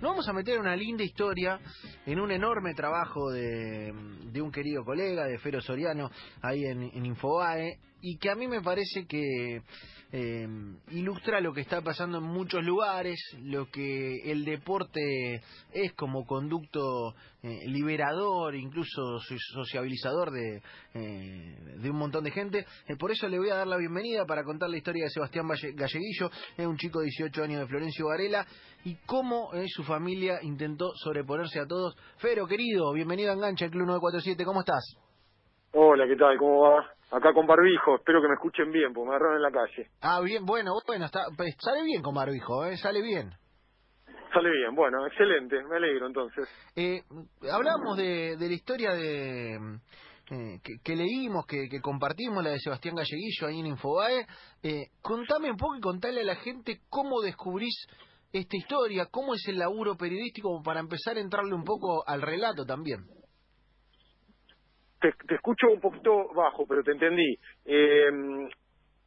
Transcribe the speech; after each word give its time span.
nos 0.00 0.12
vamos 0.12 0.28
a 0.28 0.32
meter 0.32 0.60
una 0.60 0.76
linda 0.76 1.02
historia, 1.02 1.58
en 2.06 2.20
un 2.20 2.30
enorme 2.30 2.72
trabajo 2.72 3.30
de, 3.30 3.92
de 4.30 4.40
un 4.40 4.52
querido 4.52 4.84
colega, 4.84 5.24
de 5.24 5.38
Fero 5.38 5.60
Soriano, 5.60 6.10
ahí 6.40 6.64
en, 6.64 6.82
en 6.82 7.04
Infobae, 7.04 7.78
y 8.00 8.18
que 8.18 8.30
a 8.30 8.34
mí 8.34 8.46
me 8.46 8.60
parece 8.60 9.06
que 9.06 9.62
eh, 10.10 10.48
ilustra 10.92 11.40
lo 11.40 11.52
que 11.52 11.60
está 11.60 11.82
pasando 11.82 12.18
en 12.18 12.24
muchos 12.24 12.64
lugares, 12.64 13.18
lo 13.42 13.66
que 13.66 14.30
el 14.30 14.44
deporte 14.44 15.42
es 15.72 15.92
como 15.94 16.24
conducto 16.24 17.14
eh, 17.42 17.68
liberador, 17.68 18.54
incluso 18.54 19.18
sociabilizador 19.52 20.30
de, 20.30 20.62
eh, 20.94 21.56
de 21.76 21.90
un 21.90 21.96
montón 21.96 22.24
de 22.24 22.30
gente. 22.30 22.64
Eh, 22.86 22.96
por 22.98 23.10
eso 23.10 23.28
le 23.28 23.38
voy 23.38 23.50
a 23.50 23.56
dar 23.56 23.66
la 23.66 23.76
bienvenida 23.76 24.24
para 24.24 24.44
contar 24.44 24.70
la 24.70 24.78
historia 24.78 25.04
de 25.04 25.10
Sebastián 25.10 25.46
Galleguillo, 25.46 26.30
es 26.56 26.66
un 26.66 26.76
chico 26.76 27.00
de 27.00 27.06
18 27.06 27.42
años 27.42 27.60
de 27.60 27.66
Florencio 27.66 28.06
Varela, 28.06 28.46
y 28.84 28.94
cómo 29.06 29.50
su 29.66 29.82
familia 29.82 30.38
intentó 30.42 30.92
sobreponerse 30.94 31.60
a 31.60 31.66
todos. 31.66 31.96
Fero, 32.18 32.46
querido, 32.46 32.92
bienvenido 32.92 33.30
a 33.30 33.34
Engancha, 33.34 33.66
el 33.66 33.72
Club 33.72 33.86
947, 33.86 34.44
¿cómo 34.44 34.60
estás? 34.60 34.96
Hola, 35.72 36.06
¿qué 36.06 36.16
tal? 36.16 36.38
¿Cómo 36.38 36.60
va? 36.60 36.97
Acá 37.10 37.32
con 37.32 37.46
barbijo, 37.46 37.96
espero 37.96 38.20
que 38.20 38.28
me 38.28 38.34
escuchen 38.34 38.70
bien, 38.70 38.92
porque 38.92 39.08
me 39.08 39.16
agarraron 39.16 39.36
en 39.36 39.42
la 39.42 39.50
calle. 39.50 39.90
Ah, 40.02 40.20
bien, 40.20 40.44
bueno, 40.44 40.72
bueno, 40.86 41.06
está, 41.06 41.24
pues, 41.34 41.54
sale 41.58 41.82
bien 41.82 42.02
con 42.02 42.14
barbijo, 42.14 42.66
¿eh? 42.66 42.76
Sale 42.76 43.00
bien. 43.00 43.30
Sale 44.32 44.50
bien, 44.50 44.74
bueno, 44.74 45.06
excelente, 45.06 45.56
me 45.64 45.76
alegro 45.76 46.06
entonces. 46.06 46.46
Eh, 46.76 47.00
hablamos 47.50 47.96
de, 47.96 48.36
de 48.36 48.48
la 48.48 48.54
historia 48.54 48.92
de 48.92 49.54
eh, 49.54 50.60
que, 50.84 50.96
leímos, 50.96 51.46
que, 51.46 51.66
que, 51.70 51.80
compartimos, 51.80 52.44
la 52.44 52.50
de 52.50 52.58
Sebastián 52.58 52.94
Galleguillo 52.94 53.46
ahí 53.46 53.60
en 53.60 53.66
Infobae. 53.66 54.26
Eh, 54.62 54.88
contame 55.00 55.50
un 55.50 55.56
poco 55.56 55.76
y 55.76 55.80
contale 55.80 56.20
a 56.20 56.24
la 56.24 56.36
gente 56.36 56.82
cómo 56.90 57.22
descubrís 57.22 57.86
esta 58.30 58.54
historia, 58.54 59.06
cómo 59.10 59.34
es 59.34 59.48
el 59.48 59.58
laburo 59.58 59.96
periodístico 59.96 60.60
para 60.62 60.80
empezar 60.80 61.16
a 61.16 61.20
entrarle 61.20 61.54
un 61.54 61.64
poco 61.64 62.06
al 62.06 62.20
relato 62.20 62.66
también 62.66 63.06
te, 65.00 65.14
escucho 65.34 65.68
un 65.68 65.80
poquito 65.80 66.32
bajo, 66.34 66.66
pero 66.66 66.82
te 66.82 66.92
entendí. 66.92 67.36
Eh, 67.64 68.10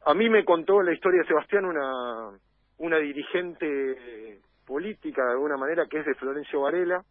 a 0.04 0.14
mí 0.14 0.28
me 0.28 0.44
contó 0.44 0.82
la 0.82 0.92
historia 0.92 1.22
de 1.22 1.28
Sebastián 1.28 1.64
una, 1.64 2.38
una 2.78 2.98
dirigente 2.98 4.40
política, 4.66 5.24
de 5.24 5.32
alguna 5.32 5.56
manera, 5.56 5.86
que 5.86 5.98
es 5.98 6.06
de 6.06 6.14
Florencio 6.14 6.62
Varela, 6.62 7.02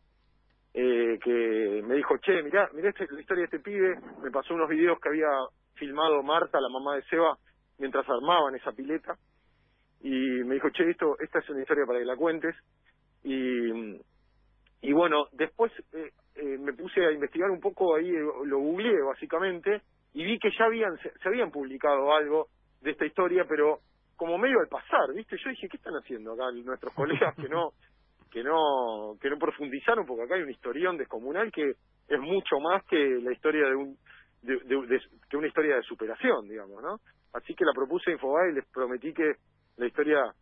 eh, 0.73 1.19
que 1.21 1.81
me 1.85 1.95
dijo, 1.95 2.17
che, 2.17 2.41
mirá, 2.43 2.69
mirá 2.73 2.89
este, 2.89 3.07
la 3.09 3.21
historia 3.21 3.41
de 3.41 3.57
este 3.57 3.59
pibe, 3.59 3.99
me 4.23 4.31
pasó 4.31 4.53
unos 4.53 4.69
videos 4.69 4.99
que 4.99 5.09
había 5.09 5.29
filmado 5.75 6.23
Marta, 6.23 6.61
la 6.61 6.69
mamá 6.69 6.95
de 6.95 7.03
Seba, 7.03 7.37
mientras 7.77 8.07
armaban 8.09 8.55
esa 8.55 8.71
pileta, 8.71 9.15
y 10.01 10.43
me 10.43 10.55
dijo, 10.55 10.69
che, 10.69 10.89
esto, 10.89 11.17
esta 11.19 11.39
es 11.39 11.49
una 11.49 11.61
historia 11.61 11.85
para 11.85 11.99
que 11.99 12.05
la 12.05 12.15
cuentes, 12.15 12.55
y, 13.23 13.99
y 14.81 14.93
bueno, 14.93 15.27
después 15.33 15.71
eh, 15.93 16.11
eh, 16.35 16.57
me 16.57 16.73
puse 16.73 17.05
a 17.05 17.11
investigar 17.11 17.49
un 17.49 17.59
poco 17.59 17.95
ahí, 17.95 18.09
eh, 18.09 18.23
lo 18.45 18.59
googleé 18.59 19.01
básicamente, 19.03 19.81
y 20.13 20.23
vi 20.23 20.39
que 20.39 20.51
ya 20.57 20.65
habían, 20.65 20.97
se, 20.99 21.11
habían 21.25 21.51
publicado 21.51 22.13
algo 22.13 22.47
de 22.81 22.91
esta 22.91 23.05
historia, 23.05 23.45
pero 23.47 23.79
como 24.15 24.37
medio 24.37 24.59
al 24.59 24.67
pasar, 24.67 25.13
¿viste? 25.13 25.37
Yo 25.43 25.49
dije, 25.49 25.67
¿qué 25.67 25.77
están 25.77 25.95
haciendo 25.95 26.33
acá 26.33 26.51
nuestros 26.51 26.93
colegas 26.93 27.35
que 27.35 27.49
no 27.49 27.71
que 28.31 28.43
no 28.43 29.17
que 29.19 29.29
no 29.29 29.37
profundizaron? 29.37 30.05
Porque 30.05 30.23
acá 30.23 30.35
hay 30.35 30.43
una 30.43 30.51
historión 30.51 30.97
descomunal 30.97 31.51
que 31.51 31.71
es 32.07 32.19
mucho 32.19 32.59
más 32.59 32.83
que 32.85 32.97
la 33.21 33.31
historia 33.31 33.67
de 33.67 33.75
un 33.75 33.97
de, 34.41 34.57
de, 34.57 35.01
que 35.29 35.37
una 35.37 35.47
historia 35.47 35.75
de 35.75 35.83
superación, 35.83 36.47
digamos, 36.47 36.81
¿no? 36.81 36.99
Así 37.33 37.53
que 37.55 37.65
la 37.65 37.73
propuse 37.73 38.11
a 38.11 38.13
Infobae 38.13 38.51
y 38.51 38.55
les 38.55 38.65
prometí 38.67 39.13
que 39.13 39.33
la 39.77 39.87
historia 39.87 40.33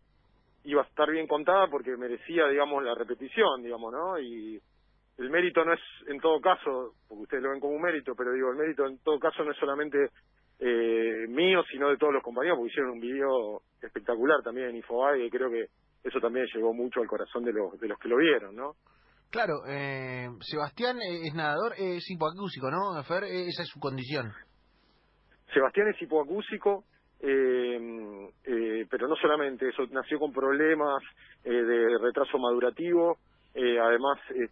iba 0.63 0.81
a 0.81 0.85
estar 0.85 1.09
bien 1.09 1.27
contada 1.27 1.67
porque 1.67 1.95
merecía, 1.97 2.47
digamos, 2.47 2.83
la 2.83 2.95
repetición, 2.95 3.63
digamos, 3.63 3.91
¿no? 3.91 4.19
Y 4.19 4.59
el 5.19 5.29
mérito 5.29 5.63
no 5.63 5.73
es 5.73 5.79
en 6.07 6.19
todo 6.19 6.39
caso, 6.39 6.93
porque 7.07 7.23
ustedes 7.23 7.43
lo 7.43 7.51
ven 7.51 7.59
como 7.59 7.75
un 7.75 7.81
mérito, 7.81 8.13
pero 8.15 8.31
digo, 8.33 8.51
el 8.51 8.57
mérito 8.57 8.85
en 8.87 8.97
todo 8.99 9.19
caso 9.19 9.43
no 9.43 9.51
es 9.51 9.57
solamente 9.57 10.09
eh, 10.59 11.25
mío, 11.27 11.61
sino 11.69 11.89
de 11.89 11.97
todos 11.97 12.13
los 12.13 12.23
compañeros, 12.23 12.57
porque 12.57 12.71
hicieron 12.71 12.93
un 12.93 12.99
video 12.99 13.61
espectacular 13.81 14.41
también 14.43 14.69
en 14.69 14.77
Infobae, 14.77 15.25
y 15.25 15.29
creo 15.29 15.49
que 15.49 15.65
eso 16.03 16.19
también 16.19 16.45
llegó 16.53 16.73
mucho 16.73 17.01
al 17.01 17.07
corazón 17.07 17.43
de 17.43 17.53
los, 17.53 17.79
de 17.79 17.87
los 17.87 17.99
que 17.99 18.07
lo 18.07 18.17
vieron, 18.17 18.55
¿no? 18.55 18.73
Claro, 19.29 19.61
eh, 19.67 20.27
Sebastián 20.39 20.97
es 21.01 21.33
nadador, 21.35 21.73
es 21.77 22.09
hipoacúsico, 22.09 22.71
¿no, 22.71 23.03
Fer? 23.03 23.25
Esa 23.25 23.61
es 23.61 23.69
su 23.69 23.79
condición. 23.79 24.31
Sebastián 25.53 25.89
es 25.89 26.01
hipoacúsico, 26.01 26.85
eh, 27.19 28.29
eh, 28.45 28.85
pero 28.89 29.07
no 29.07 29.15
solamente 29.17 29.67
eso, 29.69 29.83
nació 29.91 30.19
con 30.19 30.31
problemas 30.31 31.03
eh, 31.43 31.51
de 31.51 31.97
retraso 31.99 32.37
madurativo, 32.37 33.17
eh, 33.53 33.79
además 33.79 34.19
eh, 34.35 34.49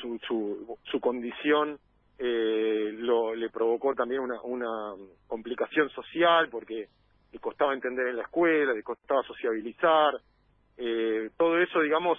su, 0.00 0.18
su, 0.26 0.78
su 0.84 1.00
condición 1.00 1.78
eh, 2.18 2.90
lo, 2.98 3.34
le 3.34 3.50
provocó 3.50 3.94
también 3.94 4.20
una, 4.20 4.40
una 4.42 4.94
complicación 5.26 5.88
social 5.90 6.48
porque 6.48 6.88
le 7.32 7.38
costaba 7.40 7.74
entender 7.74 8.08
en 8.08 8.16
la 8.16 8.22
escuela, 8.22 8.72
le 8.72 8.82
costaba 8.82 9.22
sociabilizar, 9.24 10.14
eh, 10.76 11.30
todo 11.36 11.58
eso, 11.58 11.80
digamos, 11.80 12.18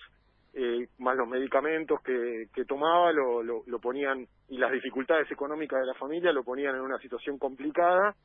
eh, 0.53 0.87
más 0.99 1.15
los 1.17 1.27
medicamentos 1.27 2.01
que, 2.01 2.47
que 2.53 2.65
tomaba 2.65 3.11
lo, 3.11 3.43
lo, 3.43 3.63
lo, 3.65 3.79
ponían 3.79 4.25
y 4.49 4.57
las 4.57 4.71
dificultades 4.71 5.29
económicas 5.31 5.79
de 5.81 5.87
la 5.87 5.93
familia 5.95 6.31
lo 6.31 6.43
ponían 6.43 6.75
en 6.75 6.81
una 6.81 6.97
situación 6.99 7.37
complicada 7.37 8.15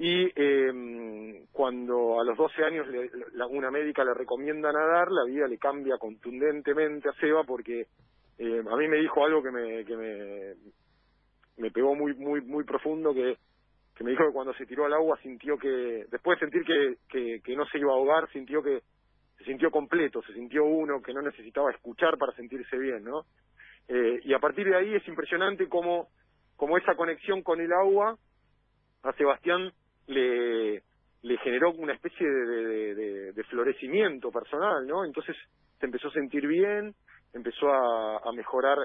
y 0.00 0.30
eh, 0.36 1.44
cuando 1.50 2.20
a 2.20 2.24
los 2.24 2.38
12 2.38 2.62
años 2.62 2.86
le, 2.86 3.10
la, 3.32 3.46
una 3.48 3.68
médica 3.68 4.04
le 4.04 4.14
recomienda 4.14 4.72
nadar, 4.72 5.10
la 5.10 5.24
vida 5.24 5.48
le 5.48 5.58
cambia 5.58 5.98
contundentemente 5.98 7.08
a 7.08 7.12
Seba 7.14 7.42
porque 7.42 7.88
eh, 8.38 8.62
a 8.64 8.76
mí 8.76 8.86
me 8.86 8.98
dijo 8.98 9.24
algo 9.24 9.42
que 9.42 9.50
me 9.50 9.84
que 9.84 9.96
me, 9.96 10.54
me 11.56 11.70
pegó 11.72 11.96
muy 11.96 12.14
muy 12.14 12.40
muy 12.42 12.62
profundo 12.62 13.12
que 13.12 13.38
que 13.96 14.04
me 14.04 14.12
dijo 14.12 14.24
que 14.24 14.32
cuando 14.32 14.54
se 14.54 14.66
tiró 14.66 14.84
al 14.84 14.92
agua 14.92 15.18
sintió 15.20 15.58
que 15.58 16.06
después 16.08 16.38
de 16.38 16.46
sentir 16.46 16.64
que, 16.64 16.98
que, 17.08 17.40
que 17.42 17.56
no 17.56 17.66
se 17.66 17.78
iba 17.78 17.90
a 17.90 17.96
ahogar 17.96 18.30
sintió 18.30 18.62
que 18.62 18.82
se 19.38 19.44
sintió 19.46 19.72
completo 19.72 20.22
se 20.22 20.32
sintió 20.32 20.64
uno 20.64 21.02
que 21.02 21.12
no 21.12 21.22
necesitaba 21.22 21.72
escuchar 21.72 22.16
para 22.18 22.32
sentirse 22.34 22.78
bien 22.78 23.02
no 23.02 23.24
eh, 23.88 24.20
y 24.22 24.32
a 24.32 24.38
partir 24.38 24.68
de 24.68 24.76
ahí 24.76 24.94
es 24.94 25.08
impresionante 25.08 25.68
cómo 25.68 26.06
cómo 26.54 26.78
esa 26.78 26.94
conexión 26.94 27.42
con 27.42 27.60
el 27.60 27.72
agua 27.72 28.16
a 29.02 29.12
Sebastián 29.14 29.72
le, 30.08 30.82
generó 31.42 31.72
una 31.72 31.94
especie 31.94 32.26
de, 32.26 32.94
de, 32.94 33.32
de, 33.32 33.44
florecimiento 33.44 34.30
personal, 34.30 34.86
¿no? 34.86 35.04
Entonces 35.04 35.36
se 35.78 35.86
empezó 35.86 36.08
a 36.08 36.12
sentir 36.12 36.46
bien, 36.46 36.94
empezó 37.32 37.68
a, 37.68 38.18
a 38.18 38.32
mejorar 38.32 38.78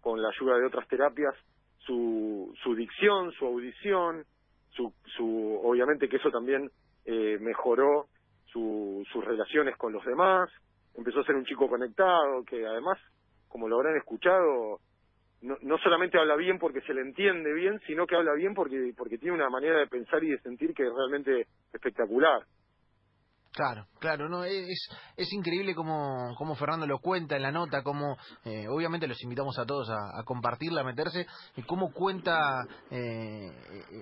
con 0.00 0.22
la 0.22 0.28
ayuda 0.28 0.58
de 0.58 0.66
otras 0.66 0.88
terapias 0.88 1.34
su, 1.88 2.54
su 2.62 2.74
dicción, 2.74 3.32
su 3.32 3.46
audición, 3.46 4.24
su, 4.70 4.92
su 5.16 5.60
obviamente 5.62 6.08
que 6.08 6.16
eso 6.16 6.30
también 6.30 6.70
eh, 7.04 7.38
mejoró 7.40 8.06
su, 8.46 9.04
sus 9.12 9.24
relaciones 9.24 9.76
con 9.76 9.92
los 9.92 10.04
demás, 10.04 10.50
empezó 10.94 11.20
a 11.20 11.24
ser 11.24 11.34
un 11.34 11.44
chico 11.44 11.68
conectado, 11.68 12.44
que 12.44 12.66
además, 12.66 12.98
como 13.48 13.68
lo 13.68 13.76
habrán 13.76 13.96
escuchado, 13.96 14.80
no, 15.42 15.56
no 15.62 15.78
solamente 15.78 16.18
habla 16.18 16.36
bien 16.36 16.58
porque 16.58 16.80
se 16.82 16.94
le 16.94 17.00
entiende 17.00 17.52
bien, 17.52 17.80
sino 17.86 18.06
que 18.06 18.16
habla 18.16 18.34
bien 18.34 18.54
porque, 18.54 18.92
porque 18.96 19.18
tiene 19.18 19.34
una 19.34 19.50
manera 19.50 19.78
de 19.78 19.86
pensar 19.86 20.22
y 20.24 20.30
de 20.30 20.38
sentir 20.40 20.74
que 20.74 20.84
es 20.84 20.92
realmente 20.92 21.46
espectacular. 21.72 22.42
Claro, 23.58 23.88
claro, 23.98 24.28
no 24.28 24.44
es 24.44 24.78
es 25.16 25.32
increíble 25.32 25.74
como, 25.74 26.32
como 26.36 26.54
Fernando 26.54 26.86
lo 26.86 27.00
cuenta 27.00 27.34
en 27.34 27.42
la 27.42 27.50
nota, 27.50 27.82
como 27.82 28.16
eh, 28.44 28.68
obviamente 28.68 29.08
los 29.08 29.20
invitamos 29.24 29.58
a 29.58 29.66
todos 29.66 29.90
a, 29.90 30.22
compartirla, 30.22 30.82
a 30.82 30.84
meterse, 30.84 31.26
y 31.56 31.62
cómo 31.62 31.92
cuenta 31.92 32.64
eh, 32.88 33.50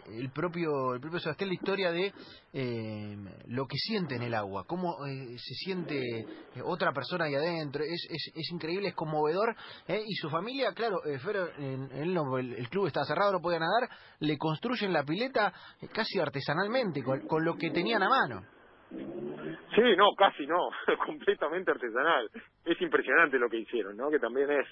el 0.09 0.31
propio 0.31 0.93
el 0.93 1.00
propio 1.00 1.21
Sebastián 1.21 1.49
la 1.49 1.55
historia 1.55 1.91
de 1.91 2.12
eh, 2.53 3.16
lo 3.47 3.66
que 3.66 3.78
siente 3.78 4.16
en 4.16 4.25
el 4.25 4.34
agua, 4.34 4.65
cómo 4.66 5.06
eh, 5.06 5.39
se 5.39 5.55
siente 5.55 6.00
eh, 6.00 6.27
otra 6.62 6.93
persona 6.93 7.25
ahí 7.25 7.34
adentro, 7.34 7.83
es, 7.83 8.33
es, 8.34 8.50
increíble, 8.53 8.89
es 8.89 8.95
conmovedor, 8.95 9.57
eh, 9.89 10.03
y 10.07 10.15
su 10.16 10.28
familia, 10.28 10.75
claro, 10.75 10.98
eh, 11.07 11.19
en, 11.57 11.91
en 11.92 12.15
el, 12.15 12.54
el, 12.59 12.69
club 12.69 12.89
está 12.89 13.07
cerrado, 13.07 13.33
no 13.33 13.41
podía 13.41 13.60
nadar, 13.60 13.89
le 14.21 14.36
construyen 14.36 14.92
la 14.92 15.03
pileta 15.03 15.51
casi 15.95 16.21
artesanalmente, 16.21 17.03
con, 17.03 17.27
con 17.27 17.42
lo 17.42 17.57
que 17.57 17.71
tenían 17.71 18.03
a 18.03 18.09
mano. 18.10 18.55
Sí, 18.91 19.97
no, 19.97 20.15
casi 20.16 20.47
no, 20.47 20.71
completamente 21.06 21.71
artesanal. 21.71 22.30
Es 22.65 22.80
impresionante 22.80 23.38
lo 23.38 23.48
que 23.48 23.59
hicieron, 23.59 23.97
¿no? 23.97 24.10
Que 24.10 24.18
también 24.18 24.50
es 24.50 24.66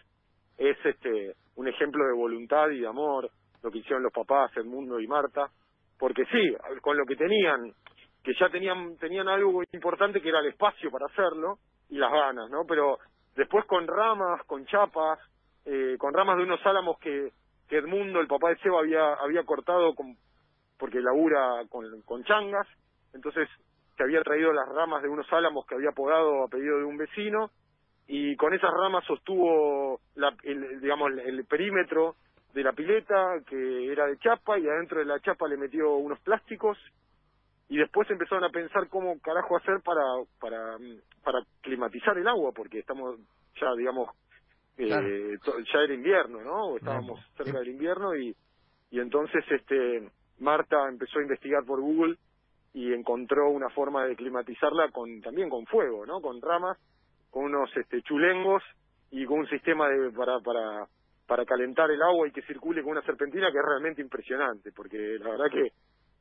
es 0.57 0.77
este 0.85 1.35
un 1.57 1.69
ejemplo 1.69 2.07
de 2.07 2.13
voluntad 2.13 2.71
y 2.71 2.81
de 2.81 2.87
amor 2.87 3.31
lo 3.63 3.71
que 3.71 3.79
hicieron 3.79 4.03
los 4.03 4.13
papás 4.13 4.57
Edmundo 4.57 5.01
y 5.01 5.07
Marta, 5.07 5.49
porque 5.99 6.25
sí, 6.27 6.55
con 6.81 6.97
lo 6.97 7.07
que 7.07 7.17
tenían, 7.17 7.73
que 8.23 8.35
ya 8.39 8.49
tenían 8.51 8.97
tenían 8.99 9.29
algo 9.29 9.63
importante 9.73 10.21
que 10.21 10.29
era 10.29 10.41
el 10.41 10.47
espacio 10.47 10.91
para 10.91 11.07
hacerlo 11.07 11.59
y 11.89 11.97
las 11.97 12.13
ganas, 12.13 12.51
¿no? 12.51 12.65
Pero 12.69 12.99
después 13.35 13.65
con 13.67 13.87
ramas, 13.87 14.45
con 14.47 14.65
chapas, 14.67 15.19
eh, 15.65 15.97
con 15.99 16.13
ramas 16.13 16.37
de 16.37 16.45
unos 16.45 16.65
álamos 16.67 16.99
que, 16.99 17.31
que 17.69 17.79
Edmundo, 17.79 18.21
el 18.21 18.27
papá 18.27 18.51
de 18.51 18.59
Seba, 18.59 18.81
había 18.81 19.15
había 19.15 19.45
cortado 19.45 19.95
con, 19.95 20.17
porque 20.79 21.01
labura 21.01 21.63
con, 21.69 21.85
con 22.03 22.23
changas, 22.25 22.69
entonces 23.15 23.49
que 23.97 24.03
había 24.03 24.23
traído 24.23 24.53
las 24.53 24.69
ramas 24.69 25.03
de 25.03 25.09
unos 25.09 25.31
álamos 25.33 25.67
que 25.67 25.75
había 25.75 25.93
podado 25.93 26.45
a 26.45 26.49
pedido 26.49 26.79
de 26.79 26.85
un 26.85 26.97
vecino 26.97 27.51
y 28.07 28.37
con 28.37 28.53
esas 28.53 28.71
ramas 28.71 29.05
sostuvo, 29.07 30.01
la, 30.15 30.35
el, 30.43 30.81
digamos, 30.81 31.11
el 31.25 31.45
perímetro 31.47 32.17
de 32.55 32.63
la 32.63 32.73
pileta 32.73 33.41
que 33.47 33.91
era 33.91 34.07
de 34.07 34.19
chapa 34.19 34.59
y 34.59 34.69
adentro 34.69 35.01
de 35.01 35.07
la 35.07 35.21
chapa 35.21 35.49
le 35.49 35.57
metió 35.57 35.97
unos 35.97 36.21
plásticos 36.21 36.79
y 37.69 37.79
después 37.79 38.09
empezaron 38.11 38.45
a 38.45 38.51
pensar 38.51 38.89
cómo 38.89 39.19
carajo 39.21 39.57
hacer 39.57 39.81
para 39.85 40.03
para 40.41 40.77
para 41.25 41.41
climatizar 41.63 42.17
el 42.17 42.29
agua 42.29 42.53
porque 42.55 42.79
estamos 42.79 43.19
ya 43.61 43.75
digamos 43.77 44.11
eh, 44.77 45.37
ya 45.73 45.81
era 45.81 45.95
invierno 45.95 46.43
no 46.43 46.77
estábamos 46.77 47.19
cerca 47.37 47.59
del 47.59 47.69
invierno 47.69 48.15
y 48.15 48.37
y 48.91 49.01
entonces 49.01 49.45
este 49.51 50.09
Marta 50.39 50.77
empezó 50.89 51.19
a 51.19 51.23
investigar 51.23 51.65
por 51.65 51.81
Google 51.81 52.17
y 52.75 52.93
encontró 52.93 53.51
una 53.51 53.71
forma 53.71 54.05
de 54.05 54.17
climatizarla 54.17 54.91
con 54.91 55.21
también 55.23 55.49
con 55.49 55.65
fuego 55.67 56.05
no 56.05 56.21
con 56.21 56.43
ramas 56.43 56.77
con 57.31 57.45
unos 57.45 57.75
este 57.77 58.03
chulengos 58.03 58.63
y 59.11 59.25
con 59.25 59.41
un 59.41 59.49
sistema 59.49 59.89
de 59.89 60.11
para 60.11 60.41
para 60.41 60.87
para 61.27 61.45
calentar 61.47 61.91
el 61.91 62.03
agua 62.03 62.29
y 62.29 62.33
que 62.33 62.43
circule 62.43 62.83
con 62.83 62.93
una 62.93 63.03
serpentina 63.03 63.51
que 63.51 63.59
es 63.59 63.65
realmente 63.65 64.03
impresionante 64.03 64.73
porque 64.73 65.17
la 65.21 65.31
verdad 65.31 65.51
que 65.51 65.73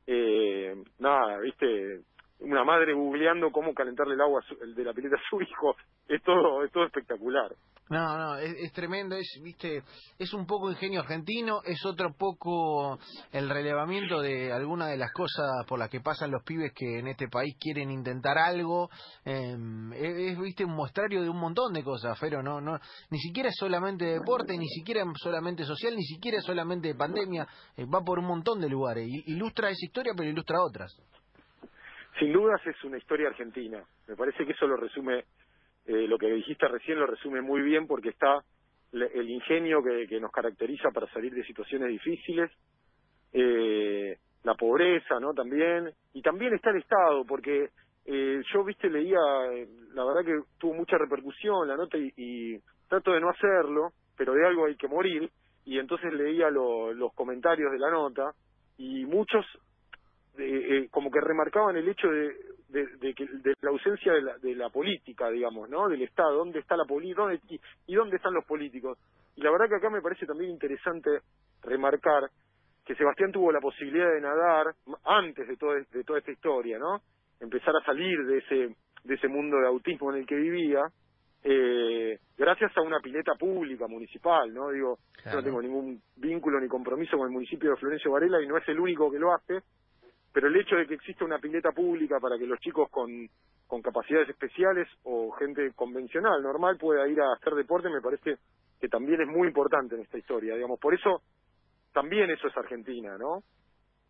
eh, 0.06 0.74
nada, 0.98 1.38
viste, 1.40 2.02
una 2.44 2.64
madre 2.64 2.92
googleando 2.92 3.50
cómo 3.50 3.74
calentarle 3.74 4.14
el 4.14 4.20
agua 4.20 4.42
de 4.74 4.84
la 4.84 4.92
pileta 4.92 5.16
a 5.16 5.28
su 5.28 5.40
hijo, 5.42 5.76
es 6.08 6.22
todo, 6.22 6.64
es 6.64 6.72
todo 6.72 6.84
espectacular. 6.84 7.52
No, 7.90 8.16
no, 8.16 8.38
es, 8.38 8.72
tremendo, 8.72 9.14
es, 9.14 9.38
viste, 9.42 9.82
es 10.18 10.32
un 10.32 10.46
poco 10.46 10.70
ingenio 10.70 11.00
argentino, 11.00 11.60
es 11.64 11.84
otro 11.84 12.14
poco 12.14 12.98
el 13.30 13.50
relevamiento 13.50 14.22
de 14.22 14.50
algunas 14.54 14.88
de 14.88 14.96
las 14.96 15.12
cosas 15.12 15.66
por 15.68 15.78
las 15.78 15.90
que 15.90 16.00
pasan 16.00 16.30
los 16.30 16.42
pibes 16.44 16.72
que 16.74 17.00
en 17.00 17.08
este 17.08 17.28
país 17.28 17.54
quieren 17.60 17.90
intentar 17.90 18.38
algo, 18.38 18.88
em, 19.26 19.92
es, 19.92 20.38
viste, 20.38 20.64
un 20.64 20.74
muestrario 20.74 21.22
de 21.22 21.28
un 21.28 21.38
montón 21.38 21.74
de 21.74 21.84
cosas, 21.84 22.16
pero 22.18 22.42
no, 22.42 22.58
no, 22.58 22.78
ni 23.10 23.18
siquiera 23.18 23.50
es 23.50 23.56
solamente 23.58 24.06
deporte, 24.06 24.56
ni 24.56 24.68
siquiera 24.68 25.02
es 25.02 25.08
solamente 25.22 25.64
social, 25.64 25.94
ni 25.94 26.04
siquiera 26.04 26.38
es 26.38 26.44
solamente 26.44 26.94
pandemia, 26.94 27.46
eh, 27.76 27.84
va 27.84 28.00
por 28.00 28.18
un 28.18 28.26
montón 28.26 28.60
de 28.62 28.70
lugares, 28.70 29.06
ilustra 29.26 29.68
esa 29.68 29.84
historia 29.84 30.14
pero 30.16 30.30
ilustra 30.30 30.56
otras. 30.62 30.96
Sin 32.18 32.32
dudas 32.32 32.60
es 32.66 32.82
una 32.84 32.98
historia 32.98 33.28
argentina. 33.28 33.82
Me 34.06 34.16
parece 34.16 34.46
que 34.46 34.52
eso 34.52 34.66
lo 34.66 34.76
resume, 34.76 35.24
eh, 35.86 36.06
lo 36.06 36.16
que 36.16 36.32
dijiste 36.32 36.68
recién 36.68 36.98
lo 36.98 37.06
resume 37.06 37.40
muy 37.40 37.62
bien 37.62 37.86
porque 37.86 38.10
está 38.10 38.44
el 38.92 39.28
ingenio 39.28 39.82
que, 39.82 40.20
nos 40.20 40.30
caracteriza 40.30 40.90
para 40.92 41.08
salir 41.08 41.34
de 41.34 41.44
situaciones 41.44 41.88
difíciles, 41.88 42.48
eh, 43.32 44.16
la 44.44 44.54
pobreza, 44.54 45.18
¿no? 45.18 45.34
También, 45.34 45.90
y 46.12 46.22
también 46.22 46.54
está 46.54 46.70
el 46.70 46.76
Estado, 46.76 47.24
porque 47.26 47.70
eh, 48.04 48.42
yo, 48.52 48.62
viste, 48.62 48.88
leía, 48.88 49.18
la 49.94 50.04
verdad 50.04 50.24
que 50.24 50.38
tuvo 50.58 50.74
mucha 50.74 50.96
repercusión 50.96 51.66
la 51.66 51.76
nota 51.76 51.98
y, 51.98 52.56
trato 52.88 53.12
de 53.12 53.20
no 53.20 53.30
hacerlo, 53.30 53.90
pero 54.16 54.34
de 54.34 54.46
algo 54.46 54.66
hay 54.66 54.76
que 54.76 54.86
morir, 54.86 55.28
y 55.64 55.78
entonces 55.80 56.12
leía 56.12 56.50
los 56.50 57.12
comentarios 57.14 57.72
de 57.72 57.78
la 57.78 57.90
nota, 57.90 58.32
y 58.76 59.04
muchos 59.06 59.44
eh, 60.38 60.88
como 60.90 61.10
que 61.10 61.20
remarcaban 61.20 61.76
el 61.76 61.88
hecho 61.88 62.08
de, 62.08 62.34
de, 62.68 63.14
que, 63.14 63.26
de 63.26 63.54
la 63.60 63.70
ausencia 63.70 64.12
de 64.12 64.22
la, 64.22 64.38
de 64.38 64.54
la, 64.54 64.68
política, 64.68 65.30
digamos, 65.30 65.68
¿no? 65.68 65.88
Del 65.88 66.02
Estado, 66.02 66.38
dónde 66.38 66.58
está 66.58 66.76
la 66.76 66.84
política 66.84 67.32
y, 67.48 67.60
y, 67.86 67.94
dónde 67.94 68.16
están 68.16 68.34
los 68.34 68.44
políticos. 68.44 68.98
Y 69.36 69.42
la 69.42 69.50
verdad 69.50 69.68
que 69.68 69.76
acá 69.76 69.90
me 69.90 70.02
parece 70.02 70.26
también 70.26 70.50
interesante 70.50 71.20
remarcar 71.62 72.30
que 72.84 72.94
Sebastián 72.94 73.32
tuvo 73.32 73.50
la 73.50 73.60
posibilidad 73.60 74.12
de 74.12 74.20
nadar 74.20 74.74
antes 75.04 75.48
de, 75.48 75.56
todo, 75.56 75.74
de 75.74 76.04
toda 76.04 76.18
esta 76.18 76.32
historia, 76.32 76.78
¿no? 76.78 77.00
Empezar 77.40 77.74
a 77.76 77.84
salir 77.84 78.24
de 78.26 78.38
ese, 78.38 78.76
de 79.04 79.14
ese 79.14 79.28
mundo 79.28 79.58
de 79.58 79.66
autismo 79.66 80.12
en 80.12 80.20
el 80.20 80.26
que 80.26 80.36
vivía, 80.36 80.82
eh, 81.42 82.18
gracias 82.36 82.76
a 82.76 82.80
una 82.80 83.00
pileta 83.00 83.34
pública 83.34 83.86
municipal, 83.86 84.52
¿no? 84.52 84.70
Digo, 84.70 84.98
yo 85.24 85.34
no 85.34 85.42
tengo 85.42 85.62
ningún 85.62 86.00
vínculo 86.16 86.58
ni 86.58 86.68
compromiso 86.68 87.16
con 87.16 87.26
el 87.26 87.32
municipio 87.32 87.70
de 87.70 87.76
Florencio 87.76 88.10
Varela 88.10 88.42
y 88.42 88.46
no 88.46 88.56
es 88.56 88.66
el 88.68 88.80
único 88.80 89.10
que 89.10 89.18
lo 89.18 89.32
hace, 89.32 89.60
pero 90.34 90.48
el 90.48 90.56
hecho 90.56 90.74
de 90.74 90.88
que 90.88 90.94
exista 90.94 91.24
una 91.24 91.38
pileta 91.38 91.70
pública 91.70 92.18
para 92.20 92.36
que 92.36 92.44
los 92.44 92.58
chicos 92.58 92.90
con, 92.90 93.30
capacidades 93.82 94.28
especiales 94.28 94.88
o 95.04 95.30
gente 95.32 95.72
convencional, 95.74 96.42
normal, 96.42 96.76
pueda 96.76 97.08
ir 97.08 97.20
a 97.20 97.34
hacer 97.34 97.54
deporte, 97.54 97.88
me 97.88 98.00
parece 98.00 98.38
que 98.80 98.88
también 98.88 99.20
es 99.20 99.28
muy 99.28 99.48
importante 99.48 99.94
en 99.94 100.02
esta 100.02 100.18
historia, 100.18 100.54
digamos. 100.54 100.78
Por 100.80 100.94
eso, 100.94 101.22
también 101.92 102.30
eso 102.30 102.48
es 102.48 102.56
Argentina, 102.56 103.16
¿no? 103.16 103.42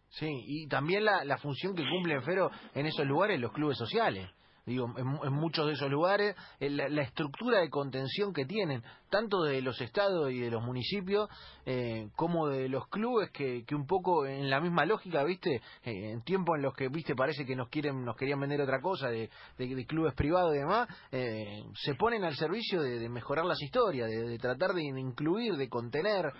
Sí, 0.08 0.28
y 0.28 0.68
también 0.68 1.04
la, 1.04 1.24
la 1.24 1.38
función 1.38 1.74
que 1.74 1.84
cumple 1.88 2.20
Fero 2.22 2.50
en 2.74 2.86
esos 2.86 3.06
lugares 3.06 3.40
los 3.40 3.52
clubes 3.52 3.76
sociales 3.76 4.30
digo, 4.66 4.92
en, 4.96 5.32
muchos 5.32 5.66
de 5.66 5.74
esos 5.74 5.90
lugares, 5.90 6.34
eh, 6.58 6.70
la, 6.70 7.02
estructura 7.02 7.60
de 7.60 7.68
contención 7.68 8.32
que 8.32 8.46
tienen, 8.46 8.82
tanto 9.10 9.42
de 9.42 9.60
los 9.60 9.80
estados 9.80 10.30
y 10.30 10.40
de 10.40 10.50
los 10.50 10.62
municipios, 10.62 11.28
eh, 11.66 12.08
como 12.16 12.48
de 12.48 12.68
los 12.68 12.88
clubes, 12.88 13.30
que, 13.30 13.64
que 13.64 13.74
un 13.74 13.86
poco 13.86 14.26
en 14.26 14.48
la 14.48 14.60
misma 14.60 14.86
lógica, 14.86 15.22
viste, 15.24 15.56
eh, 15.84 16.12
en 16.12 16.22
tiempos 16.22 16.56
en 16.56 16.62
los 16.62 16.74
que, 16.74 16.88
viste, 16.88 17.14
parece 17.14 17.44
que 17.44 17.54
nos 17.54 17.68
quieren, 17.68 18.04
nos 18.04 18.16
querían 18.16 18.40
vender 18.40 18.60
otra 18.62 18.80
cosa, 18.80 19.08
de, 19.08 19.28
de, 19.58 19.86
clubes 19.86 20.14
privados 20.14 20.54
y 20.54 20.58
demás, 20.58 20.88
se 21.10 21.94
ponen 21.98 22.24
al 22.24 22.34
servicio 22.34 22.80
de, 22.80 23.08
mejorar 23.08 23.44
las 23.44 23.60
historias, 23.60 24.08
de, 24.08 24.38
tratar 24.38 24.72
de 24.72 24.82
incluir, 24.82 25.56
de 25.56 25.68
contener, 25.68 26.32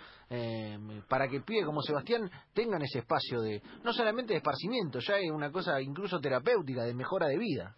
para 1.07 1.27
que 1.27 1.41
pie 1.41 1.63
como 1.63 1.81
Sebastián 1.81 2.29
tengan 2.53 2.81
ese 2.81 2.99
espacio 2.99 3.41
de, 3.41 3.61
no 3.83 3.93
solamente 3.93 4.33
de 4.33 4.37
esparcimiento, 4.37 4.99
ya 4.99 5.17
es 5.17 5.29
una 5.31 5.51
cosa 5.51 5.79
incluso 5.79 6.19
terapéutica, 6.19 6.83
de 6.83 6.95
mejora 6.95 7.27
de 7.27 7.37
vida. 7.37 7.75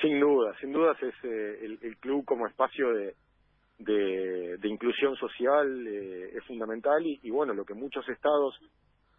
Sin 0.00 0.18
duda, 0.18 0.54
sin 0.60 0.72
dudas 0.72 1.00
es 1.02 1.14
eh, 1.22 1.78
el, 1.82 1.96
club 1.98 2.24
como 2.24 2.46
espacio 2.46 2.92
de, 2.92 3.14
de, 3.78 4.68
inclusión 4.68 5.14
social 5.16 5.86
eh, 5.86 6.36
es 6.36 6.44
fundamental 6.44 7.04
y, 7.06 7.30
bueno, 7.30 7.54
lo 7.54 7.64
que 7.64 7.74
muchos 7.74 8.08
estados 8.08 8.58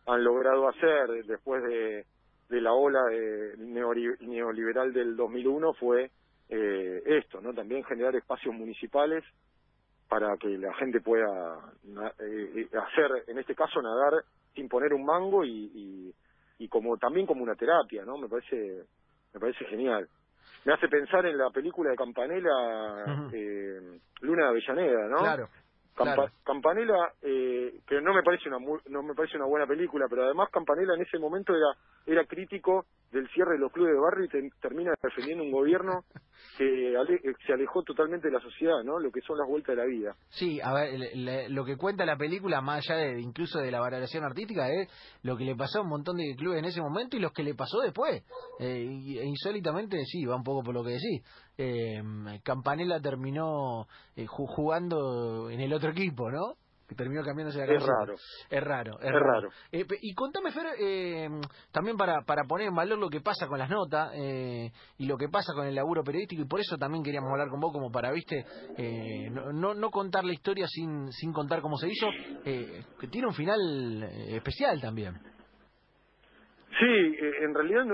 han 0.06 0.24
logrado 0.24 0.68
hacer 0.68 1.26
después 1.26 1.64
de, 1.64 2.06
de 2.50 2.62
la 2.62 2.74
ola 2.74 3.04
de 3.06 3.56
neoliberal 3.58 4.94
del 4.94 5.16
2001 5.16 5.74
fue 5.74 6.12
eh, 6.50 7.02
esto, 7.06 7.42
¿no? 7.42 7.54
También 7.54 7.84
generar 7.86 8.16
espacios 8.16 8.54
municipales 8.54 9.24
para 10.10 10.38
que 10.38 10.50
la 10.58 10.74
gente 10.76 11.02
pueda 11.02 11.56
hacer, 11.56 13.24
en 13.28 13.40
este 13.40 13.56
caso, 13.56 13.82
nadar 13.82 14.24
sin 14.54 14.70
poner 14.70 14.94
un 14.94 15.04
mango 15.06 15.44
y, 15.44 15.72
y, 15.74 16.14
y 16.60 16.68
como 16.68 16.98
también 16.98 17.26
como 17.26 17.42
una 17.42 17.56
terapia, 17.56 18.06
¿no? 18.06 18.18
Me 18.18 18.28
parece 18.28 18.84
me 19.34 19.40
parece 19.40 19.66
genial 19.66 20.08
me 20.66 20.74
hace 20.74 20.88
pensar 20.88 21.26
en 21.26 21.38
la 21.38 21.50
película 21.52 21.92
de 21.92 21.96
Campanella, 21.96 22.50
eh, 23.32 24.00
Luna 24.22 24.44
de 24.44 24.50
Avellaneda, 24.50 25.08
¿no? 25.08 25.18
Claro. 25.18 25.50
Campanella, 25.96 27.14
eh, 27.22 27.80
que 27.88 28.02
no 28.02 28.14
me 28.14 28.22
parece 28.22 28.50
una 28.50 28.58
no 28.60 29.04
me 29.04 29.14
parece 29.16 29.38
una 29.38 29.46
buena 29.46 29.66
película, 29.66 30.08
pero 30.10 30.26
además 30.26 30.50
Campanella 30.52 30.94
en 30.96 31.02
ese 31.02 31.18
momento 31.18 31.54
era 31.56 31.68
era 32.06 32.26
crítico 32.26 32.86
del 33.12 33.30
cierre 33.30 33.54
de 33.54 33.60
los 33.60 33.72
clubes 33.72 33.94
de 33.94 34.00
barrio 34.00 34.26
y 34.26 34.50
termina 34.60 34.92
defendiendo 35.02 35.44
un 35.44 35.52
gobierno 35.52 36.04
que 36.58 36.94
se 37.46 37.54
alejó 37.54 37.84
totalmente 37.84 38.28
de 38.28 38.34
la 38.34 38.42
sociedad, 38.42 38.84
¿no? 38.84 39.00
Lo 39.00 39.12
que 39.12 39.22
son 39.22 39.38
las 39.38 39.48
vueltas 39.48 39.76
de 39.76 39.82
la 39.82 39.88
vida. 39.88 40.16
Sí, 40.30 40.60
a 40.62 40.74
ver, 40.74 41.50
lo 41.50 41.64
que 41.64 41.78
cuenta 41.78 42.06
la 42.06 42.18
película, 42.18 42.62
más 42.62 42.90
allá 42.90 43.00
de 43.00 43.22
incluso 43.22 43.60
de 43.60 43.72
la 43.72 43.80
valoración 43.80 44.24
artística, 44.24 44.70
es 44.70 44.90
lo 45.24 45.38
que 45.38 45.46
le 45.46 45.56
pasó 45.56 45.80
a 45.80 45.82
un 45.84 45.90
montón 45.90 46.18
de 46.18 46.36
clubes 46.36 46.60
en 46.60 46.66
ese 46.66 46.82
momento 46.82 47.16
y 47.16 47.20
los 47.20 47.32
que 47.32 47.44
le 47.44 47.56
pasó 47.56 47.80
después. 47.80 48.24
Eh, 48.60 48.86
e 48.86 49.26
insólitamente, 49.26 49.98
sí, 50.06 50.26
va 50.26 50.36
un 50.36 50.44
poco 50.44 50.64
por 50.64 50.74
lo 50.74 50.84
que 50.84 50.92
decís. 50.92 51.24
Eh, 51.58 52.02
Campanella 52.44 53.00
terminó 53.00 53.88
eh, 54.16 54.26
jugando 54.28 55.50
en 55.50 55.62
el 55.62 55.74
otro 55.74 55.92
equipo, 55.92 56.30
¿no? 56.30 56.56
que 56.88 56.96
terminó 56.96 57.24
cambiándose 57.24 57.60
la 57.60 57.74
Es 57.74 57.84
raro. 57.84 58.16
Es 58.50 58.64
raro, 58.64 59.00
es, 59.00 59.12
raro. 59.12 59.50
Eh, 59.72 59.86
y 60.02 60.14
contame, 60.14 60.52
Fer, 60.52 60.68
eh, 60.80 61.28
también 61.72 61.98
para, 61.98 62.22
para 62.22 62.44
poner 62.44 62.68
en 62.68 62.76
valor 62.76 63.00
lo 63.00 63.10
que 63.10 63.22
pasa 63.22 63.48
con 63.48 63.58
las 63.58 63.70
notas 63.70 64.12
eh, 64.14 64.72
y 64.98 65.06
lo 65.06 65.18
que 65.18 65.28
pasa 65.30 65.54
con 65.54 65.66
el 65.66 65.76
laburo 65.76 66.04
periodístico, 66.04 66.44
y 66.44 66.48
por 66.48 66.60
eso 66.60 66.78
también 66.78 67.04
queríamos 67.04 67.32
hablar 67.32 67.50
con 67.50 67.60
vos, 67.60 67.72
como 67.74 67.92
para, 67.92 68.12
viste, 68.12 68.46
eh, 68.78 69.30
no, 69.32 69.74
no 69.74 69.90
contar 69.90 70.24
la 70.24 70.34
historia 70.34 70.68
sin, 70.68 71.12
sin 71.12 71.34
contar 71.34 71.62
cómo 71.62 71.78
se 71.78 71.90
hizo, 71.90 72.08
que 72.44 73.08
tiene 73.10 73.28
un 73.28 73.34
final 73.34 74.04
especial 74.30 74.80
también. 74.80 75.20
Sí, 76.80 77.18
en 77.42 77.54
realidad 77.54 77.86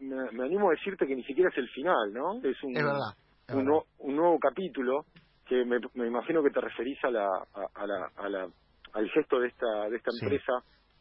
me, 0.00 0.44
animo 0.44 0.68
a 0.68 0.72
decirte 0.72 1.06
que 1.06 1.16
ni 1.16 1.24
siquiera 1.24 1.50
es 1.50 1.56
el 1.56 1.68
final, 1.70 2.12
¿no? 2.12 2.42
Es 2.42 2.62
un, 2.62 2.76
un, 3.54 3.82
un 3.98 4.16
nuevo 4.16 4.38
capítulo 4.38 5.06
que 5.46 5.64
me, 5.64 5.78
me, 5.94 6.06
imagino 6.06 6.42
que 6.42 6.50
te 6.50 6.60
referís 6.60 7.02
a 7.04 7.10
la, 7.10 7.26
a, 7.74 7.86
la, 7.86 8.10
a 8.16 8.28
la, 8.28 8.48
al 8.92 9.10
gesto 9.10 9.38
de 9.38 9.48
esta, 9.48 9.88
de 9.88 9.96
esta 9.96 10.10
empresa, 10.20 10.52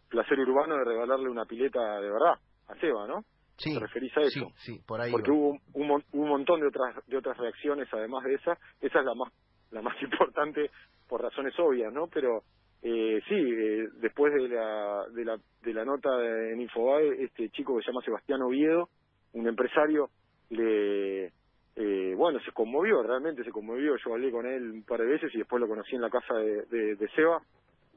Placer 0.10 0.40
Urbano, 0.40 0.78
de 0.78 0.86
regalarle 0.86 1.30
una 1.30 1.46
pileta 1.46 2.00
de 2.00 2.10
verdad 2.10 2.36
a 2.68 2.75
Seba, 2.80 3.08
¿no? 3.08 3.25
Sí, 3.58 3.74
¿Te 3.74 3.80
referís 3.80 4.16
a 4.18 4.22
eso? 4.22 4.48
Sí, 4.58 4.74
sí 4.74 4.84
por 4.86 5.02
ahí. 5.02 5.12
Porque 5.12 5.32
hubo 5.32 5.58
un, 5.74 6.04
un, 6.12 6.30
montón 6.30 6.60
de 6.60 6.68
otras, 6.68 6.96
de 7.08 7.18
otras 7.18 7.38
reacciones 7.38 7.88
además 7.92 8.24
de 8.25 8.36
esa. 8.36 8.58
Esa 8.82 9.00
es 9.00 9.06
la 9.06 9.14
más, 9.16 9.34
la 9.72 9.82
más 9.82 9.96
importante 10.02 10.70
por 11.08 11.22
razones 11.22 11.54
obvias, 11.60 11.92
¿no? 11.94 12.08
Pero 12.08 12.44
eh, 12.88 13.20
sí, 13.27 13.34
eh, 13.34 13.89
después 14.00 14.32
de 14.32 14.48
la, 14.48 15.08
de, 15.12 15.25
la, 15.25 15.39
de 15.63 15.74
la 15.74 15.84
nota 15.84 16.10
en 16.51 16.62
Infobae, 16.62 17.24
este 17.24 17.50
chico 17.50 17.75
que 17.75 17.82
se 17.82 17.88
llama 17.89 18.06
Sebastián 18.06 18.44
Oviedo, 18.44 18.89
un 19.34 19.48
empresario, 19.48 20.12
le 20.51 21.32
eh, 21.75 22.13
bueno, 22.15 22.39
se 22.42 22.51
conmovió, 22.51 23.01
realmente 23.01 23.44
se 23.44 23.50
conmovió. 23.50 23.96
Yo 23.98 24.13
hablé 24.13 24.30
con 24.30 24.46
él 24.46 24.70
un 24.70 24.84
par 24.84 25.00
de 25.00 25.08
veces 25.08 25.34
y 25.34 25.39
después 25.39 25.60
lo 25.60 25.68
conocí 25.68 25.96
en 25.96 26.01
la 26.01 26.12
casa 26.12 26.36
de, 26.36 26.96
de, 26.96 27.10
Seba. 27.15 27.42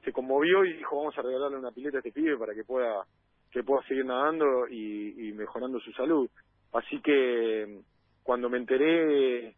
Se 0.05 0.11
conmovió 0.11 0.65
y 0.65 0.73
dijo, 0.79 0.97
vamos 0.97 1.19
a 1.19 1.23
regalarle 1.23 1.59
una 1.59 1.71
pileta 1.71 1.99
a 1.99 2.01
este 2.01 2.13
pibe 2.13 2.39
para 2.39 2.55
que 2.55 2.65
pueda 2.65 3.05
que 3.51 3.63
pueda 3.63 3.83
seguir 3.83 4.07
nadando 4.07 4.69
y, 4.69 5.29
y 5.29 5.33
mejorando 5.35 5.81
su 5.81 5.93
salud. 5.93 6.31
Así 6.73 6.99
que 7.03 7.83
cuando 8.23 8.49
me 8.49 8.57
enteré 8.57 9.55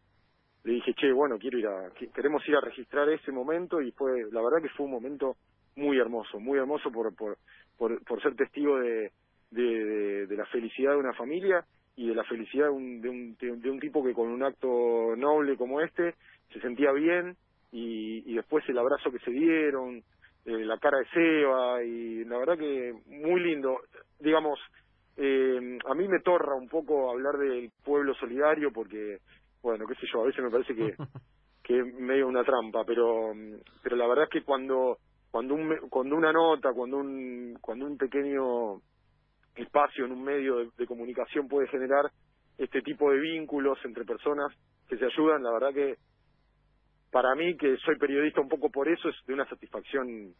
le 0.63 0.73
dije, 0.73 0.93
che, 0.93 1.11
bueno, 1.11 1.37
quiero 1.39 1.57
ir 1.57 1.67
a, 1.67 1.89
queremos 2.13 2.47
ir 2.47 2.55
a 2.55 2.61
registrar 2.61 3.09
ese 3.09 3.31
momento 3.31 3.81
y 3.81 3.91
fue, 3.91 4.25
la 4.31 4.41
verdad 4.41 4.61
que 4.61 4.69
fue 4.69 4.85
un 4.85 4.91
momento 4.91 5.35
muy 5.75 5.97
hermoso, 5.97 6.39
muy 6.39 6.59
hermoso 6.59 6.91
por, 6.91 7.15
por, 7.15 7.37
por, 7.77 8.03
por 8.03 8.21
ser 8.21 8.35
testigo 8.35 8.77
de, 8.79 9.11
de, 9.49 10.35
la 10.35 10.45
felicidad 10.45 10.91
de 10.91 10.97
una 10.97 11.13
familia 11.13 11.65
y 11.95 12.07
de 12.07 12.15
la 12.15 12.23
felicidad 12.23 12.65
de 12.65 12.71
un, 12.71 13.01
de 13.01 13.09
un, 13.09 13.35
de 13.61 13.69
un 13.69 13.79
tipo 13.79 14.03
que 14.03 14.13
con 14.13 14.29
un 14.29 14.43
acto 14.43 15.15
noble 15.15 15.57
como 15.57 15.81
este 15.81 16.15
se 16.53 16.59
sentía 16.61 16.91
bien 16.91 17.35
y, 17.71 18.31
y 18.31 18.35
después 18.35 18.67
el 18.69 18.77
abrazo 18.77 19.11
que 19.11 19.19
se 19.19 19.31
dieron, 19.31 20.03
eh, 20.45 20.65
la 20.65 20.77
cara 20.77 20.97
de 20.97 21.05
Seba 21.05 21.83
y 21.83 22.23
la 22.25 22.37
verdad 22.37 22.57
que 22.57 22.93
muy 23.07 23.41
lindo. 23.41 23.81
Digamos, 24.19 24.59
eh, 25.17 25.77
a 25.85 25.93
mí 25.93 26.07
me 26.07 26.19
torra 26.19 26.55
un 26.55 26.67
poco 26.67 27.11
hablar 27.11 27.37
del 27.37 27.71
pueblo 27.83 28.13
solidario 28.15 28.71
porque, 28.71 29.19
bueno, 29.61 29.85
qué 29.87 29.95
sé 29.95 30.07
yo, 30.11 30.21
a 30.21 30.25
veces 30.25 30.43
me 30.43 30.49
parece 30.49 30.75
que, 30.75 30.95
que 31.63 31.79
es 31.79 31.93
medio 31.95 32.27
una 32.27 32.43
trampa, 32.43 32.83
pero, 32.85 33.31
pero 33.83 33.95
la 33.95 34.07
verdad 34.07 34.25
es 34.25 34.29
que 34.29 34.43
cuando, 34.43 34.97
cuando, 35.29 35.53
un, 35.55 35.75
cuando 35.89 36.15
una 36.15 36.31
nota, 36.31 36.73
cuando 36.73 36.97
un, 36.97 37.57
cuando 37.61 37.85
un 37.85 37.97
pequeño 37.97 38.81
espacio 39.55 40.05
en 40.05 40.13
un 40.13 40.23
medio 40.23 40.71
de, 40.77 40.87
comunicación 40.87 41.47
puede 41.47 41.67
generar 41.67 42.09
este 42.57 42.81
tipo 42.81 43.11
de 43.11 43.19
vínculos 43.19 43.77
entre 43.85 44.05
personas 44.05 44.51
que 44.87 44.97
se 44.97 45.05
ayudan, 45.05 45.43
la 45.43 45.51
verdad 45.51 45.73
que 45.73 45.95
para 47.11 47.35
mí, 47.35 47.57
que 47.57 47.75
soy 47.77 47.97
periodista 47.97 48.39
un 48.39 48.47
poco 48.47 48.69
por 48.69 48.87
eso, 48.87 49.09
es 49.09 49.15
de 49.27 49.33
una 49.33 49.47
satisfacción 49.47 50.33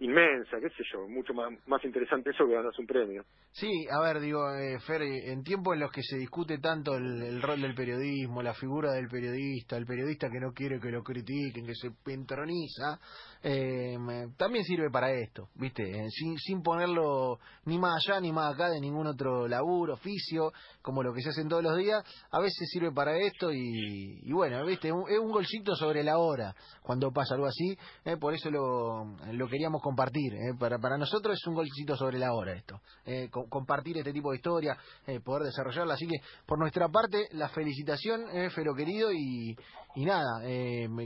inmensa, 0.00 0.58
qué 0.60 0.70
sé 0.70 0.82
yo, 0.92 1.06
mucho 1.06 1.34
más, 1.34 1.52
más 1.66 1.84
interesante 1.84 2.30
eso 2.30 2.46
que 2.46 2.54
ganarse 2.54 2.80
un 2.80 2.86
premio. 2.86 3.22
Sí, 3.52 3.70
a 3.90 4.00
ver, 4.00 4.20
digo, 4.20 4.40
eh, 4.54 4.78
Fer, 4.80 5.02
en 5.02 5.42
tiempos 5.42 5.74
en 5.74 5.80
los 5.80 5.90
que 5.90 6.02
se 6.02 6.16
discute 6.16 6.58
tanto 6.58 6.94
el, 6.94 7.42
rol 7.42 7.60
del 7.60 7.74
periodismo, 7.74 8.42
la 8.42 8.54
figura 8.54 8.92
del 8.92 9.08
periodista, 9.08 9.76
el 9.76 9.84
periodista 9.84 10.28
que 10.30 10.40
no 10.40 10.52
quiere 10.52 10.80
que 10.80 10.90
lo 10.90 11.02
critiquen, 11.02 11.66
que 11.66 11.74
se 11.74 11.90
entroniza, 12.12 12.98
eh, 13.42 13.96
también 14.36 14.64
sirve 14.64 14.90
para 14.90 15.12
esto, 15.12 15.48
¿viste? 15.54 15.82
Eh, 15.82 16.08
sin, 16.10 16.38
sin 16.38 16.62
ponerlo 16.62 17.38
ni 17.66 17.78
más 17.78 18.02
allá 18.06 18.20
ni 18.20 18.32
más 18.32 18.54
acá 18.54 18.70
de 18.70 18.80
ningún 18.80 19.06
otro 19.06 19.48
laburo, 19.48 19.94
oficio, 19.94 20.52
como 20.80 21.02
lo 21.02 21.12
que 21.12 21.20
se 21.20 21.30
hacen 21.30 21.48
todos 21.48 21.62
los 21.62 21.76
días, 21.76 22.02
a 22.30 22.40
veces 22.40 22.68
sirve 22.70 22.92
para 22.92 23.18
esto 23.18 23.52
y, 23.52 24.20
y 24.22 24.32
bueno, 24.32 24.64
¿viste? 24.64 24.88
Es 24.88 24.94
un, 24.94 25.30
golcito 25.30 25.74
sobre 25.76 26.02
la 26.02 26.18
hora 26.18 26.54
cuando 26.82 27.12
pasa 27.12 27.34
algo 27.34 27.46
así, 27.46 27.76
eh, 28.04 28.16
por 28.16 28.34
eso 28.34 28.50
lo, 28.50 29.16
lo 29.32 29.48
queríamos 29.48 29.82
compartir. 29.90 30.34
Eh. 30.34 30.54
Para, 30.58 30.78
para 30.78 30.96
nosotros 30.96 31.34
es 31.34 31.46
un 31.46 31.54
golcito 31.54 31.96
sobre 31.96 32.18
la 32.18 32.32
hora 32.32 32.52
esto. 32.52 32.80
Eh, 33.04 33.28
compartir 33.30 33.98
este 33.98 34.12
tipo 34.12 34.30
de 34.30 34.36
historia, 34.36 34.76
eh, 35.06 35.20
poder 35.20 35.44
desarrollarla. 35.44 35.94
Así 35.94 36.06
que, 36.06 36.18
por 36.46 36.58
nuestra 36.58 36.88
parte, 36.88 37.26
la 37.32 37.48
felicitación, 37.48 38.20
Fero 38.54 38.74
querido, 38.74 39.10
y, 39.12 39.56
y 39.96 40.04
nada, 40.04 40.40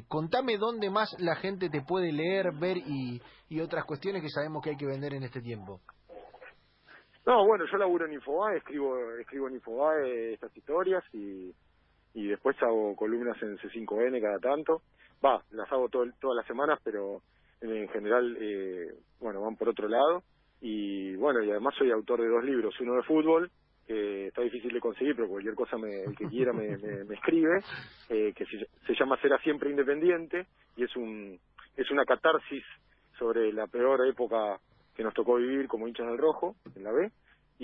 contame 0.08 0.58
dónde 0.58 0.90
más 0.90 1.14
la 1.18 1.36
gente 1.36 1.68
te 1.70 1.82
puede 1.82 2.12
leer, 2.12 2.52
ver 2.58 2.76
y, 2.78 3.20
y 3.48 3.60
otras 3.60 3.84
cuestiones 3.84 4.22
que 4.22 4.28
sabemos 4.28 4.62
que 4.62 4.70
hay 4.70 4.76
que 4.76 4.86
vender 4.86 5.14
en 5.14 5.22
este 5.22 5.40
tiempo. 5.40 5.80
No, 7.26 7.46
bueno, 7.46 7.64
yo 7.70 7.78
laburo 7.78 8.06
en 8.06 8.12
Infobae, 8.12 8.58
escribo, 8.58 8.96
escribo 9.18 9.48
en 9.48 9.54
Infobae 9.54 10.34
estas 10.34 10.54
historias 10.54 11.02
y, 11.12 11.54
y 12.12 12.26
después 12.28 12.56
hago 12.62 12.94
columnas 12.96 13.36
en 13.42 13.56
C5N 13.58 14.20
cada 14.20 14.38
tanto. 14.38 14.82
Va, 15.24 15.42
las 15.50 15.70
hago 15.72 15.88
todo, 15.88 16.04
todas 16.20 16.36
las 16.36 16.46
semanas, 16.46 16.78
pero 16.84 17.22
en 17.72 17.88
general, 17.88 18.36
eh, 18.40 18.94
bueno, 19.20 19.40
van 19.42 19.56
por 19.56 19.68
otro 19.68 19.88
lado. 19.88 20.22
Y 20.60 21.14
bueno, 21.16 21.42
y 21.42 21.50
además 21.50 21.74
soy 21.76 21.90
autor 21.90 22.20
de 22.20 22.28
dos 22.28 22.44
libros, 22.44 22.78
uno 22.80 22.94
de 22.94 23.02
fútbol, 23.02 23.50
que 23.86 24.28
está 24.28 24.42
difícil 24.42 24.72
de 24.72 24.80
conseguir, 24.80 25.14
pero 25.14 25.28
cualquier 25.28 25.54
cosa 25.54 25.76
me, 25.76 26.14
que 26.16 26.26
quiera 26.26 26.52
me, 26.52 26.76
me, 26.78 27.14
escribe, 27.14 27.60
eh, 28.08 28.32
que 28.34 28.46
se, 28.46 28.66
se, 28.86 28.94
llama 28.94 29.20
Será 29.20 29.38
siempre 29.38 29.70
independiente, 29.70 30.46
y 30.76 30.84
es 30.84 30.96
un 30.96 31.38
es 31.76 31.90
una 31.90 32.04
catarsis 32.04 32.64
sobre 33.18 33.52
la 33.52 33.66
peor 33.66 34.06
época 34.06 34.58
que 34.94 35.02
nos 35.02 35.12
tocó 35.12 35.36
vivir 35.36 35.66
como 35.66 35.88
hinchas 35.88 36.06
del 36.06 36.18
rojo, 36.18 36.54
en 36.76 36.84
la 36.84 36.92
B, 36.92 37.10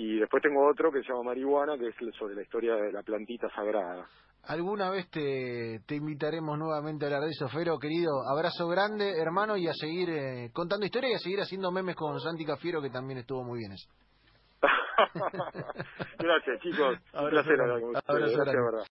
y 0.01 0.19
después 0.19 0.41
tengo 0.41 0.67
otro 0.67 0.91
que 0.91 1.03
se 1.03 1.09
llama 1.09 1.25
Marihuana, 1.25 1.77
que 1.77 1.89
es 1.89 1.95
sobre 2.17 2.33
la 2.33 2.41
historia 2.41 2.73
de 2.73 2.91
la 2.91 3.03
plantita 3.03 3.47
sagrada. 3.53 4.07
Alguna 4.45 4.89
vez 4.89 5.07
te, 5.11 5.81
te 5.85 5.95
invitaremos 5.95 6.57
nuevamente 6.57 7.05
a 7.05 7.09
hablar 7.09 7.21
de 7.21 7.29
eso, 7.29 7.47
Fero, 7.49 7.77
querido. 7.77 8.09
Abrazo 8.27 8.67
grande, 8.67 9.21
hermano, 9.21 9.55
y 9.57 9.67
a 9.67 9.73
seguir 9.73 10.09
eh, 10.09 10.49
contando 10.53 10.87
historias 10.87 11.11
y 11.11 11.15
a 11.15 11.19
seguir 11.19 11.39
haciendo 11.41 11.71
memes 11.71 11.95
con 11.95 12.19
Santi 12.19 12.43
Cafiero, 12.43 12.81
que 12.81 12.89
también 12.89 13.19
estuvo 13.19 13.43
muy 13.43 13.59
bien 13.59 13.73
eso. 13.73 13.87
Gracias, 16.17 16.61
chicos. 16.61 16.97
Un 17.13 17.29
placer 17.29 17.61
hablar 17.61 17.81
con 17.81 17.95
ustedes. 17.95 18.35
Gracias, 18.35 18.45
verdad. 18.45 18.79